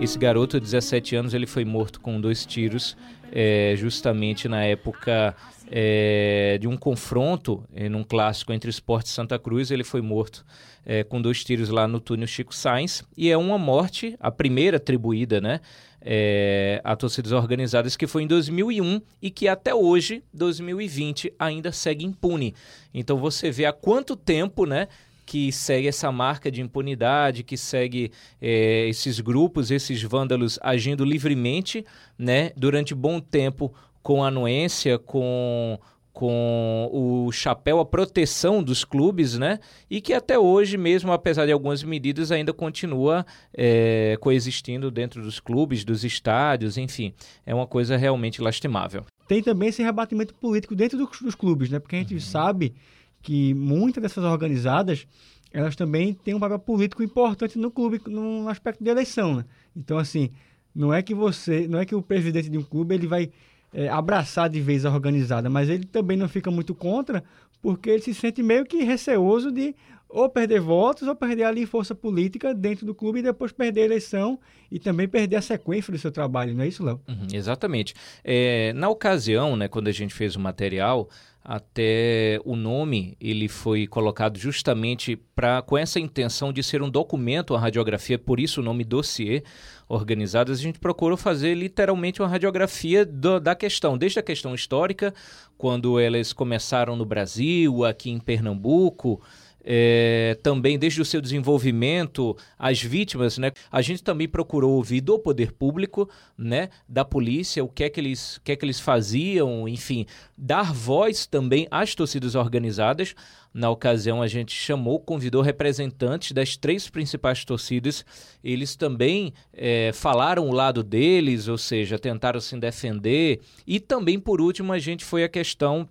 [0.04, 2.98] Esse garoto, de 17 anos, ele foi morto com dois tiros,
[3.32, 5.34] é, justamente na época
[5.72, 9.72] é, de um confronto em um clássico entre Esporte e Santa Cruz.
[9.72, 10.46] Ele foi morto
[10.86, 13.02] é, com dois tiros lá no túnel Chico Sainz.
[13.16, 15.62] E é uma morte, a primeira atribuída, né?
[16.02, 22.04] É, a torcidas organizadas que foi em 2001 e que até hoje, 2020, ainda segue
[22.04, 22.54] impune.
[22.94, 24.90] Então você vê há quanto tempo, né?
[25.26, 31.86] Que segue essa marca de impunidade, que segue é, esses grupos, esses vândalos agindo livremente,
[32.18, 35.80] né, durante bom tempo com anuência, com
[36.14, 39.60] com o chapéu, a proteção dos clubes, né?
[39.90, 45.40] E que até hoje, mesmo apesar de algumas medidas, ainda continua é, coexistindo dentro dos
[45.40, 47.16] clubes, dos estádios, enfim.
[47.44, 49.04] É uma coisa realmente lastimável.
[49.28, 51.80] Tem também esse rebatimento político dentro dos, dos clubes, né?
[51.80, 52.20] Porque a gente uhum.
[52.20, 52.76] sabe
[53.24, 55.08] que muitas dessas organizadas
[55.52, 59.46] elas também têm um papel político importante no clube, no aspecto de eleição, né?
[59.76, 60.32] Então, assim,
[60.76, 63.32] não é que você, não é que o presidente de um clube ele vai
[63.72, 67.24] é, abraçar de vez a organizada, mas ele também não fica muito contra,
[67.62, 69.76] porque ele se sente meio que receoso de
[70.10, 73.86] ou perder votos ou perder ali força política dentro do clube e depois perder a
[73.86, 74.40] eleição
[74.72, 77.02] e também perder a sequência do seu trabalho, não é isso, Léo?
[77.08, 77.96] Uhum, exatamente.
[78.24, 81.10] É, na ocasião, né, quando a gente fez o material,
[81.44, 87.54] até o nome ele foi colocado justamente para com essa intenção de ser um documento,
[87.54, 89.44] a radiografia, por isso o nome dossiê
[89.90, 95.14] organizadas, a gente procurou fazer literalmente uma radiografia do, da questão, desde a questão histórica,
[95.58, 99.22] quando elas começaram no Brasil, aqui em Pernambuco,
[99.64, 103.52] é, também desde o seu desenvolvimento, as vítimas, né?
[103.72, 106.70] A gente também procurou ouvir do poder público, né?
[106.88, 110.06] Da polícia, o que é que eles, o que é que eles faziam, enfim,
[110.38, 113.16] dar voz também às torcidas organizadas.
[113.54, 118.04] Na ocasião, a gente chamou, convidou representantes das três principais torcidas.
[118.44, 123.42] Eles também é, falaram o lado deles, ou seja, tentaram se defender.
[123.68, 125.88] E também, por último, a gente foi a questão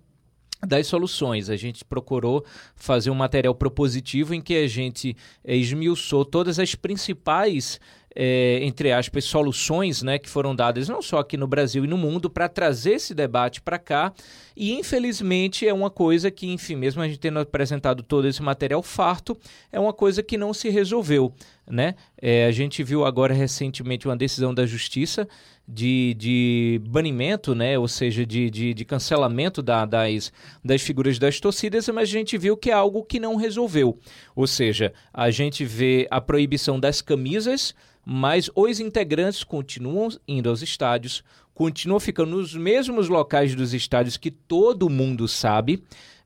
[0.65, 1.49] das soluções.
[1.49, 2.45] A gente procurou
[2.75, 7.79] fazer um material propositivo em que a gente é, esmiuçou todas as principais
[8.15, 11.97] é, entre aspas, soluções né, que foram dadas não só aqui no Brasil e no
[11.97, 14.13] mundo para trazer esse debate para cá.
[14.55, 18.83] E infelizmente é uma coisa que, enfim, mesmo a gente tendo apresentado todo esse material
[18.83, 19.37] farto,
[19.71, 21.33] é uma coisa que não se resolveu.
[21.65, 21.95] Né?
[22.21, 25.27] É, a gente viu agora recentemente uma decisão da Justiça
[25.67, 27.77] de, de banimento, né?
[27.77, 30.31] ou seja, de, de, de cancelamento da, das,
[30.63, 33.97] das figuras das torcidas, mas a gente viu que é algo que não resolveu.
[34.35, 37.73] Ou seja, a gente vê a proibição das camisas,
[38.05, 41.23] mas os integrantes continuam indo aos estádios,
[41.53, 45.83] continuam ficando nos mesmos locais dos estádios que todo mundo sabe.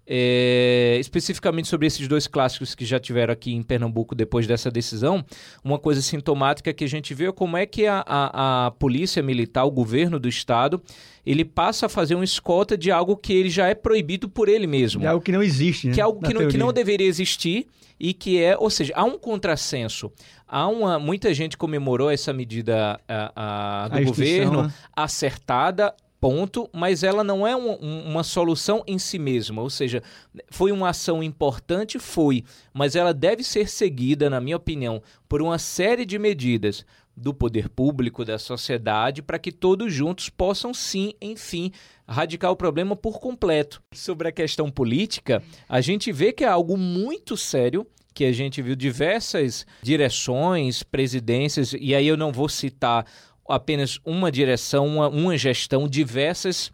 [0.08, 5.24] É, especificamente sobre esses dois clássicos que já tiveram aqui em Pernambuco depois dessa decisão,
[5.62, 9.22] uma coisa sintomática que a gente vê é como é que a, a, a polícia
[9.22, 10.82] militar, o governo do estado,
[11.26, 14.65] ele passa a fazer uma escolta de algo que ele já é proibido por ele
[14.65, 15.04] mesmo.
[15.04, 15.93] É algo que não existe, né?
[15.93, 17.67] Que é algo que não, que não, deveria existir
[18.00, 20.10] e que é, ou seja, há um contrassenso.
[20.48, 24.74] Há uma, muita gente comemorou essa medida a, do governo né?
[24.96, 29.62] acertada, ponto, mas ela não é um, uma solução em si mesma.
[29.62, 30.01] Ou seja,
[30.49, 35.58] foi uma ação importante, foi, mas ela deve ser seguida, na minha opinião, por uma
[35.58, 41.71] série de medidas do poder público, da sociedade, para que todos juntos possam sim, enfim,
[42.08, 43.82] radicar o problema por completo.
[43.91, 48.63] Sobre a questão política, a gente vê que é algo muito sério que a gente
[48.63, 53.06] viu diversas direções, presidências, e aí eu não vou citar
[53.48, 56.72] apenas uma direção, uma, uma gestão, diversas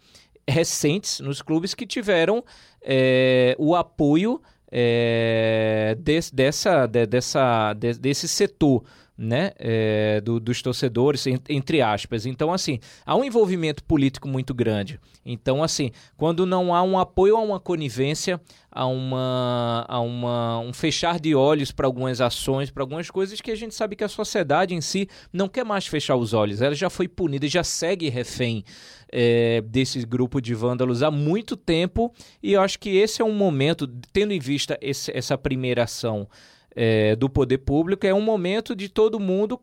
[0.47, 2.43] recentes nos clubes que tiveram
[2.81, 5.95] é, o apoio é,
[6.33, 8.83] dessa, de, dessa, de, desse setor
[9.17, 12.25] né, é, do, dos torcedores, entre aspas.
[12.25, 14.99] Então, assim, há um envolvimento político muito grande.
[15.25, 20.73] Então, assim, quando não há um apoio a uma conivência, a, uma, a uma, um
[20.73, 24.09] fechar de olhos para algumas ações, para algumas coisas que a gente sabe que a
[24.09, 26.61] sociedade em si não quer mais fechar os olhos.
[26.61, 28.63] Ela já foi punida, já segue refém
[29.11, 32.11] é, desse grupo de vândalos há muito tempo.
[32.41, 36.27] E eu acho que esse é um momento, tendo em vista esse, essa primeira ação
[36.75, 39.59] é, do poder público, é um momento de todo mundo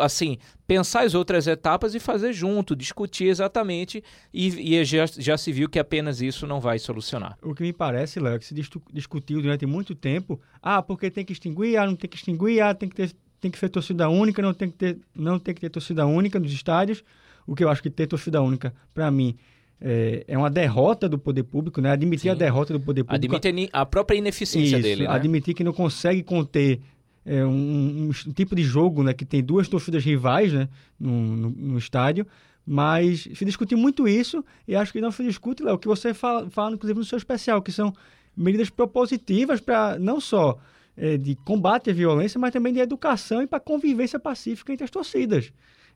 [0.00, 5.52] assim, pensar as outras etapas e fazer junto, discutir exatamente, e, e já, já, se
[5.52, 7.38] viu que apenas isso não vai solucionar.
[7.42, 8.54] O que me parece, Léo, é que se
[8.92, 12.74] discutiu durante muito tempo, ah, porque tem que extinguir, ah, não tem que extinguir, ah,
[12.74, 15.60] tem que ter, tem que ser torcida única, não tem que ter, não tem que
[15.60, 17.04] ter torcida única nos estádios,
[17.46, 19.36] o que eu acho que ter torcida única, para mim,
[19.80, 21.90] é, é, uma derrota do poder público, né?
[21.90, 22.30] Admitir Sim.
[22.30, 23.36] a derrota do poder público.
[23.36, 25.04] Admitir a própria ineficiência Isso, dele.
[25.04, 25.10] Né?
[25.10, 26.80] Admitir que não consegue conter
[27.24, 31.50] é, um, um, tipo de jogo né, que tem duas torcidas rivais né, no, no,
[31.50, 32.26] no, estádio.
[32.66, 36.12] Mas se discutiu muito isso e acho que não se discute, Léo, o que você
[36.12, 37.92] fala, fala, inclusive, no seu especial, que são
[38.36, 40.58] medidas propositivas para não só
[40.96, 44.90] é, de combate à violência, mas também de educação e para convivência pacífica entre as
[44.90, 45.50] torcidas.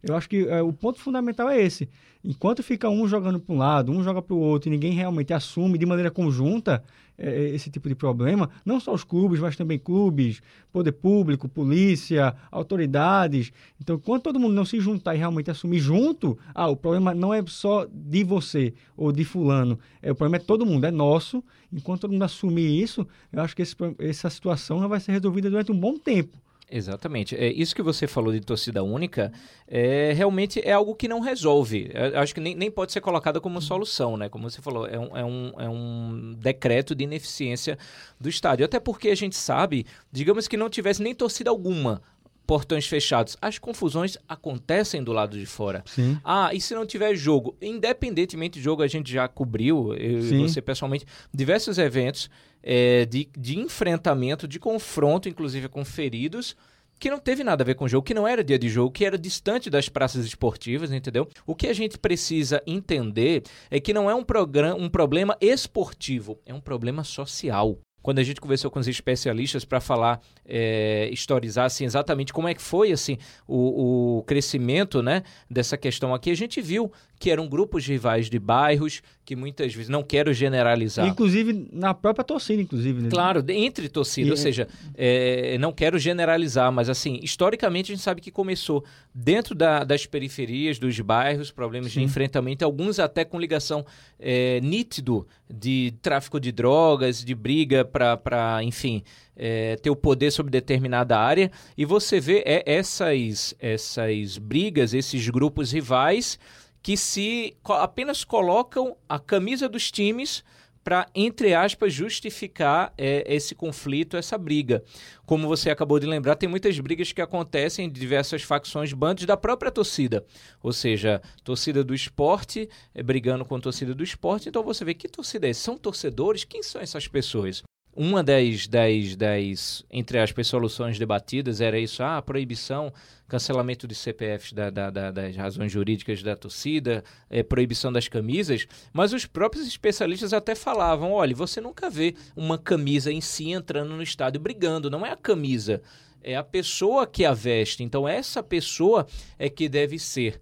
[0.07, 1.89] Eu acho que é, o ponto fundamental é esse.
[2.23, 5.33] Enquanto fica um jogando para um lado, um joga para o outro e ninguém realmente
[5.33, 6.85] assume de maneira conjunta
[7.17, 12.35] é, esse tipo de problema, não só os clubes, mas também clubes, poder público, polícia,
[12.51, 13.51] autoridades.
[13.81, 17.33] Então, quando todo mundo não se juntar e realmente assumir junto, ah, o problema não
[17.33, 21.43] é só de você ou de fulano, é, o problema é todo mundo, é nosso.
[21.73, 25.49] Enquanto todo mundo assumir isso, eu acho que esse, essa situação não vai ser resolvida
[25.49, 26.44] durante um bom tempo.
[26.77, 27.37] Exatamente.
[27.37, 29.33] É, isso que você falou de torcida única
[29.69, 31.89] é, realmente é algo que não resolve.
[31.95, 34.29] É, acho que nem, nem pode ser colocada como solução, né?
[34.29, 37.79] Como você falou, é um, é, um, é um decreto de ineficiência
[38.21, 38.65] do estádio.
[38.67, 42.03] Até porque a gente sabe, digamos que não tivesse nem torcida alguma
[42.47, 43.37] portões fechados.
[43.41, 45.83] As confusões acontecem do lado de fora.
[45.87, 46.19] Sim.
[46.25, 47.57] Ah, e se não tiver jogo?
[47.61, 50.45] Independentemente de jogo, a gente já cobriu, eu Sim.
[50.45, 52.31] e você pessoalmente, diversos eventos
[52.63, 56.57] é, de, de enfrentamento, de confronto, inclusive com feridos,
[56.99, 58.91] que não teve nada a ver com o jogo, que não era dia de jogo,
[58.91, 61.29] que era distante das praças esportivas, entendeu?
[61.47, 66.39] O que a gente precisa entender é que não é um, programa, um problema esportivo,
[66.47, 71.65] é um problema social quando a gente conversou com os especialistas para falar, é, historizar
[71.65, 73.17] assim, exatamente como é que foi assim
[73.49, 76.93] o, o, crescimento né, dessa questão aqui, a gente viu
[77.25, 81.09] que eram grupos rivais de bairros que muitas vezes não quero generalizar.
[81.09, 83.01] Inclusive na própria torcida, inclusive.
[83.01, 83.09] Né?
[83.09, 84.31] Claro, entre torcida, e...
[84.31, 88.85] ou seja, é, não quero generalizar, mas assim, historicamente a gente sabe que começou
[89.15, 92.01] dentro da, das periferias, dos bairros, problemas Sim.
[92.01, 93.87] de enfrentamento, alguns até com ligação
[94.21, 99.03] é, nítido de tráfico de drogas, de briga para, enfim,
[99.35, 101.51] é, ter o poder sobre determinada área.
[101.75, 106.39] E você vê é, essas, essas brigas, esses grupos rivais
[106.85, 110.45] que se apenas colocam a camisa dos times
[110.85, 114.85] para, entre aspas, justificar é, esse conflito, essa briga.
[115.25, 119.35] Como você acabou de lembrar, tem muitas brigas que acontecem de diversas facções, bandos da
[119.35, 120.27] própria torcida.
[120.63, 124.51] Ou seja, torcida do esporte é, brigando com a torcida do esporte.
[124.51, 125.61] Então você vê que torcida é essa?
[125.61, 126.45] São torcedores?
[126.45, 127.63] Quem são essas pessoas?
[127.97, 132.93] uma das, das, das, entre aspas, soluções debatidas era isso, ah, proibição,
[133.29, 138.67] cancelamento de CPFs da, da, da, das razões jurídicas da torcida, é, proibição das camisas,
[138.93, 143.95] mas os próprios especialistas até falavam, olha, você nunca vê uma camisa em si entrando
[143.95, 145.83] no estádio brigando, não é a camisa,
[146.23, 149.07] é a pessoa que a veste, então essa pessoa
[149.39, 150.41] é que deve ser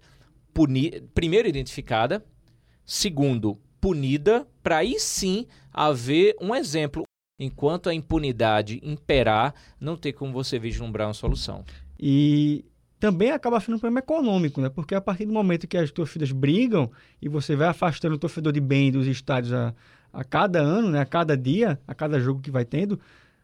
[0.53, 2.23] puni primeiro identificada,
[2.85, 7.03] segundo, punida para aí sim haver um exemplo.
[7.39, 11.65] Enquanto a impunidade imperar, não tem como você vislumbrar uma solução.
[11.99, 12.63] E
[13.03, 14.69] também acaba sendo um problema econômico, né?
[14.69, 16.89] Porque a partir do momento que as torcidas brigam
[17.21, 19.73] e você vai afastando o torcedor de bem dos estádios a,
[20.13, 21.01] a cada ano, né?
[21.01, 22.97] A cada dia, a cada jogo que vai tendo,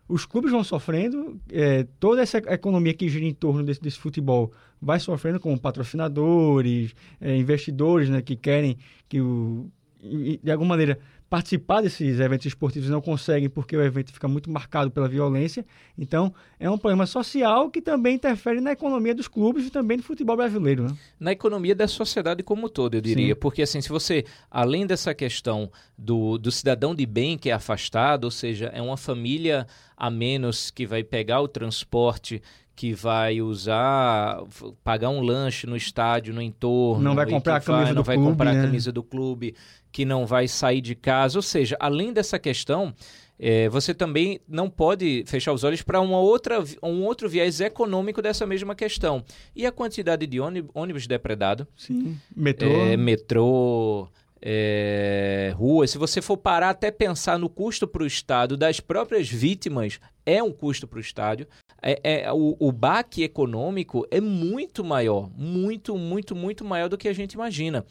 [0.07, 4.53] os clubes vão sofrendo, é, toda essa economia que gira em torno desse, desse futebol
[4.81, 8.77] vai sofrendo com patrocinadores, é, investidores né, que querem
[9.09, 9.69] que, o,
[10.01, 10.97] de alguma maneira,
[11.29, 15.63] participar desses eventos esportivos não conseguem porque o evento fica muito marcado pela violência.
[15.97, 20.03] Então, é um problema social que também interfere na economia dos clubes e também do
[20.03, 20.83] futebol brasileiro.
[20.83, 20.97] Né?
[21.19, 23.35] Na economia da sociedade como um todo, eu diria.
[23.35, 23.39] Sim.
[23.39, 28.23] Porque, assim, se você, além dessa questão do, do cidadão de bem que é afastado,
[28.23, 32.41] ou seja, é uma família a menos que vai pegar o transporte
[32.79, 34.41] que vai usar,
[34.85, 37.03] pagar um lanche no estádio, no entorno.
[37.03, 38.17] Não vai comprar a camisa vai, do não clube.
[38.17, 38.59] Não vai comprar né?
[38.59, 39.55] a camisa do clube,
[39.91, 41.37] que não vai sair de casa.
[41.37, 42.93] Ou seja, além dessa questão,
[43.39, 48.21] é, você também não pode fechar os olhos para uma outra, um outro viés econômico
[48.21, 49.23] dessa mesma questão.
[49.55, 51.67] E a quantidade de ônibus depredado?
[51.77, 52.17] Sim.
[52.35, 52.69] Metrô.
[52.69, 54.09] É, metrô
[54.41, 59.29] é, ruas, se você for parar até pensar no custo para o Estado das próprias
[59.29, 61.47] vítimas, é um custo para o Estado.
[61.81, 67.07] É, é, o, o baque econômico é muito maior, muito, muito, muito maior do que
[67.07, 67.85] a gente imagina.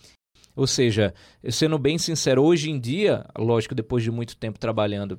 [0.58, 1.14] Ou seja,
[1.48, 5.16] sendo bem sincero, hoje em dia, lógico, depois de muito tempo trabalhando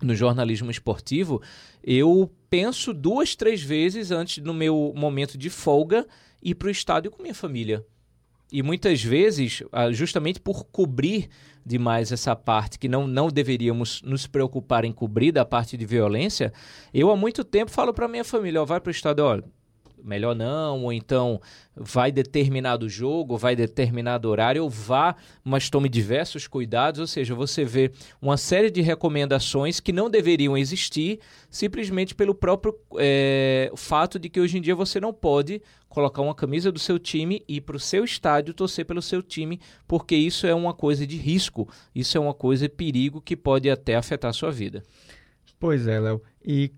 [0.00, 1.42] no jornalismo esportivo,
[1.84, 6.06] eu penso duas, três vezes antes no meu momento de folga
[6.42, 7.84] ir para o estádio com minha família.
[8.50, 11.28] E muitas vezes, ah, justamente por cobrir
[11.66, 16.50] demais essa parte que não, não deveríamos nos preocupar em cobrir da parte de violência,
[16.94, 19.44] eu há muito tempo falo para minha família, ó, vai para o estado, olha,
[20.04, 21.40] melhor não, ou então
[21.74, 27.64] vai determinado jogo, vai determinado horário, ou vá, mas tome diversos cuidados, ou seja, você
[27.64, 27.90] vê
[28.20, 34.40] uma série de recomendações que não deveriam existir simplesmente pelo próprio é, fato de que
[34.40, 37.76] hoje em dia você não pode colocar uma camisa do seu time e ir para
[37.76, 42.16] o seu estádio torcer pelo seu time, porque isso é uma coisa de risco, isso
[42.16, 44.82] é uma coisa de perigo que pode até afetar a sua vida.
[45.60, 46.20] Pois é, Léo.
[46.44, 46.72] E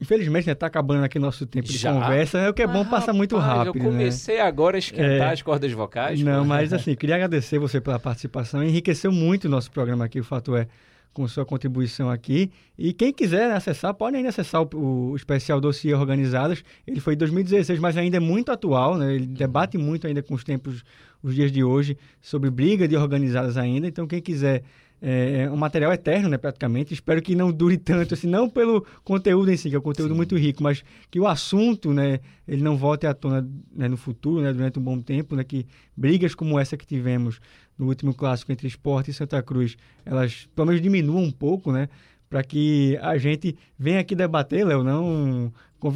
[0.00, 1.92] Infelizmente, está né, acabando aqui nosso tempo Já?
[1.92, 2.38] de conversa.
[2.38, 3.78] É o que é bom ah, passar muito rápido.
[3.78, 4.42] Eu comecei né?
[4.42, 5.32] agora a esquentar é...
[5.32, 6.22] as cordas vocais.
[6.22, 8.64] Não, mas assim, queria agradecer você pela participação.
[8.64, 10.66] Enriqueceu muito o nosso programa aqui, o fato é,
[11.12, 12.50] com sua contribuição aqui.
[12.78, 16.64] E quem quiser acessar, pode ainda acessar o, o especial Dossiê Organizadas.
[16.86, 19.14] Ele foi em 2016, mas ainda é muito atual, né?
[19.14, 20.82] Ele debate muito ainda com os tempos,
[21.22, 23.86] os dias de hoje, sobre briga de organizadas ainda.
[23.86, 24.62] Então, quem quiser
[25.02, 26.92] é, é um material eterno, né, praticamente.
[26.92, 30.10] Espero que não dure tanto, assim, não pelo conteúdo em si, que é um conteúdo
[30.10, 30.16] Sim.
[30.16, 34.42] muito rico, mas que o assunto, né, ele não volte à tona né, no futuro,
[34.42, 37.40] né, durante um bom tempo, né, que brigas como essa que tivemos
[37.78, 41.88] no último clássico entre Esporte e Santa Cruz, elas pelo menos diminuam um pouco, né,
[42.28, 45.52] para que a gente venha aqui debater, Léo, não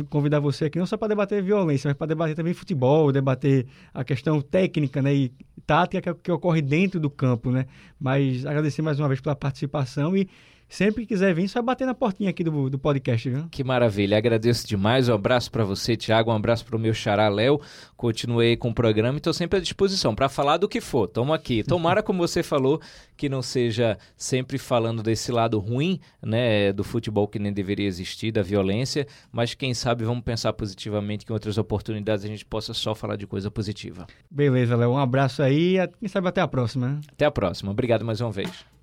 [0.09, 4.03] convidar você aqui não só para debater violência, mas para debater também futebol, debater a
[4.03, 5.32] questão técnica né, e
[5.66, 7.51] tática que, que, ocorre dentro do campo.
[7.51, 7.66] Né?
[8.01, 10.28] Mas agradecer mais uma vez pela participação e
[10.74, 13.46] Sempre que quiser vir, só bater na portinha aqui do, do podcast, viu?
[13.48, 14.18] Que maravilha.
[14.18, 15.08] Agradeço demais.
[15.08, 16.32] Um abraço para você, Tiago.
[16.32, 17.60] Um abraço para o meu xará, Léo.
[17.96, 21.06] Continuei com o programa e estou sempre à disposição para falar do que for.
[21.06, 21.62] Tamo aqui.
[21.62, 22.80] Tomara, como você falou,
[23.16, 28.32] que não seja sempre falando desse lado ruim, né, do futebol que nem deveria existir,
[28.32, 32.74] da violência, mas quem sabe vamos pensar positivamente que em outras oportunidades a gente possa
[32.74, 34.08] só falar de coisa positiva.
[34.28, 34.90] Beleza, Léo.
[34.90, 37.00] Um abraço aí e quem sabe até a próxima.
[37.12, 37.70] Até a próxima.
[37.70, 38.73] Obrigado mais uma vez.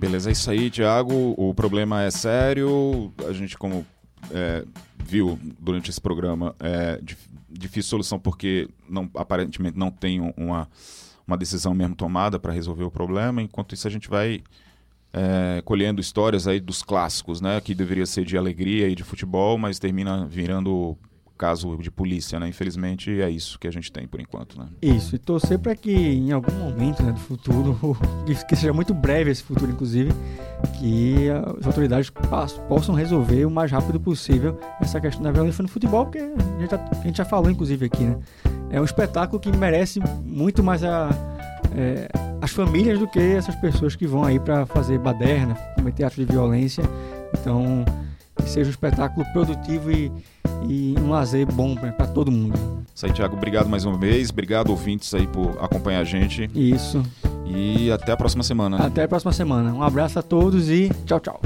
[0.00, 1.34] Beleza, é isso aí, Tiago.
[1.36, 3.12] O problema é sério.
[3.28, 3.86] A gente, como
[4.30, 4.64] é,
[5.04, 6.98] viu durante esse programa, é
[7.50, 10.66] difícil solução porque não, aparentemente não tem uma,
[11.26, 13.42] uma decisão mesmo tomada para resolver o problema.
[13.42, 14.42] Enquanto isso, a gente vai
[15.12, 17.60] é, colhendo histórias aí dos clássicos, né?
[17.60, 20.96] Que deveria ser de alegria e de futebol, mas termina virando
[21.40, 22.46] caso de polícia, né?
[22.46, 24.68] Infelizmente é isso que a gente tem por enquanto, né?
[24.82, 27.96] Isso, e torcer para que em algum momento né, do futuro,
[28.46, 30.12] que seja muito breve esse futuro, inclusive,
[30.78, 32.12] que as autoridades
[32.68, 36.70] possam resolver o mais rápido possível essa questão da violência no futebol, porque a gente
[36.70, 38.18] já, a gente já falou, inclusive, aqui, né?
[38.68, 41.08] É um espetáculo que merece muito mais a,
[41.74, 42.06] é,
[42.42, 46.30] as famílias do que essas pessoas que vão aí para fazer baderna, cometer atos de
[46.30, 46.84] violência.
[47.32, 47.82] Então,
[48.36, 50.12] que seja um espetáculo produtivo e
[50.68, 52.58] e um lazer bom para todo mundo.
[52.94, 53.36] Isso aí, Thiago.
[53.36, 54.30] Obrigado mais uma vez.
[54.30, 56.50] Obrigado, ouvintes, aí, por acompanhar a gente.
[56.54, 57.02] Isso.
[57.46, 58.76] E até a próxima semana.
[58.76, 59.72] Até a próxima semana.
[59.72, 61.40] Um abraço a todos e tchau, tchau.